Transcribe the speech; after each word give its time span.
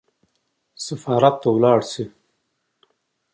سفارت 0.85 1.35
ته 1.41 1.47
ولاړ 1.55 1.79
شي. 1.91 2.05